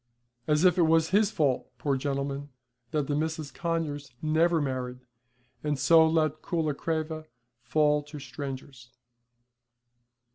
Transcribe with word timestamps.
As 0.47 0.65
if 0.65 0.79
it 0.79 0.87
was 0.89 1.09
his 1.11 1.29
fault, 1.29 1.69
poor 1.77 1.95
gentleman, 1.95 2.49
that 2.89 3.05
the 3.05 3.13
Misses 3.15 3.51
Conyers 3.51 4.11
never 4.19 4.59
married, 4.59 5.01
and 5.63 5.77
so 5.77 6.07
let 6.07 6.41
Coolacreva 6.41 7.27
fall 7.61 8.01
to 8.05 8.17
strangers. 8.17 8.89